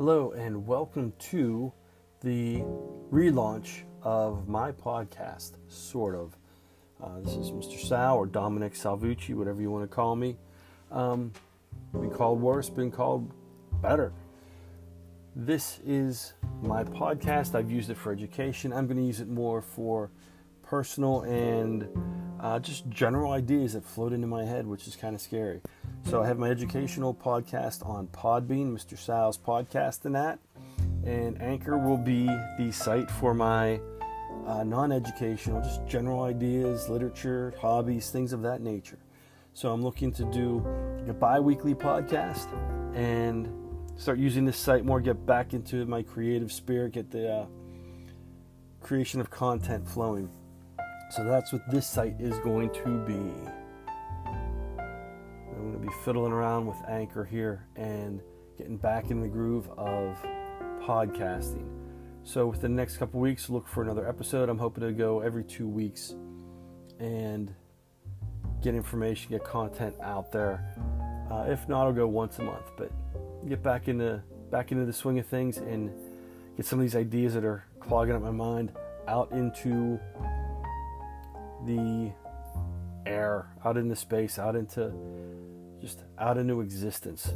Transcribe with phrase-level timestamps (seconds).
[0.00, 1.70] Hello, and welcome to
[2.22, 2.62] the
[3.12, 6.38] relaunch of my podcast, sort of.
[7.02, 7.78] Uh, this is Mr.
[7.78, 10.38] Sal or Dominic Salvucci, whatever you want to call me.
[10.90, 11.32] Um,
[11.92, 13.30] been called worse, been called
[13.82, 14.14] better.
[15.36, 16.32] This is
[16.62, 17.54] my podcast.
[17.54, 18.72] I've used it for education.
[18.72, 20.10] I'm going to use it more for
[20.62, 21.86] personal and
[22.42, 25.60] uh, just general ideas that float into my head, which is kind of scary.
[26.04, 28.98] So I have my educational podcast on Podbean, Mr.
[28.98, 30.38] Sal's podcast, and that.
[31.04, 32.26] And Anchor will be
[32.58, 33.80] the site for my
[34.46, 38.98] uh, non educational, just general ideas, literature, hobbies, things of that nature.
[39.52, 40.64] So I'm looking to do
[41.08, 42.48] a bi weekly podcast
[42.94, 43.48] and
[43.96, 47.46] start using this site more, get back into my creative spirit, get the uh,
[48.80, 50.30] creation of content flowing.
[51.10, 53.20] So that's what this site is going to be.
[54.28, 58.20] I'm going to be fiddling around with Anchor here and
[58.56, 60.16] getting back in the groove of
[60.82, 61.68] podcasting.
[62.22, 64.48] So within the next couple weeks, look for another episode.
[64.48, 66.14] I'm hoping to go every two weeks
[67.00, 67.52] and
[68.62, 70.76] get information, get content out there.
[71.28, 72.70] Uh, if not, I'll go once a month.
[72.76, 72.92] But
[73.48, 75.90] get back into back into the swing of things and
[76.56, 78.72] get some of these ideas that are clogging up my mind
[79.08, 79.98] out into
[81.66, 82.12] the
[83.06, 84.92] air, out into space, out into
[85.80, 87.32] just out into existence,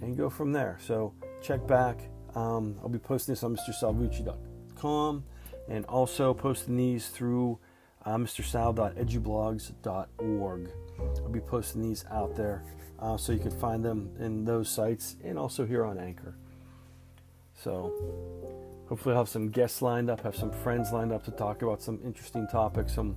[0.00, 0.78] and go from there.
[0.80, 2.08] So check back.
[2.34, 5.24] Um, I'll be posting this on MrSalvucci.com
[5.68, 7.58] and also posting these through
[8.04, 10.70] uh, MrSal.edublogs.org.
[10.98, 12.62] I'll be posting these out there
[12.98, 16.36] uh, so you can find them in those sites and also here on Anchor.
[17.54, 17.92] So
[18.88, 21.82] hopefully I'll have some guests lined up, have some friends lined up to talk about
[21.82, 23.16] some interesting topics, some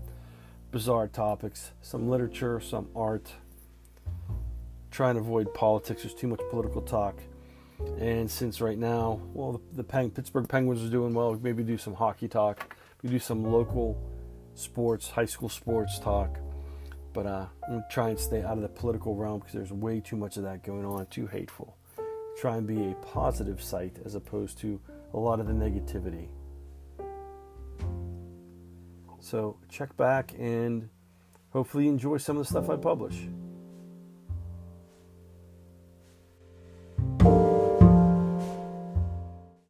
[0.72, 3.32] bizarre topics, some literature, some art.
[4.92, 6.04] Try and avoid politics.
[6.04, 7.16] There's too much political talk.
[8.00, 11.94] And since right now, well, the, Peng, Pittsburgh Penguins are doing well, maybe do some
[11.94, 12.76] hockey talk.
[13.02, 13.98] We do some local
[14.56, 16.38] sports, high school sports talk.
[17.14, 19.72] But uh, I'm going to try and stay out of the political realm because there's
[19.72, 21.78] way too much of that going on, too hateful.
[22.38, 24.80] Try and be a positive site as opposed to
[25.14, 26.28] a lot of the negativity.
[29.20, 30.90] So check back and
[31.52, 33.28] hopefully enjoy some of the stuff I publish.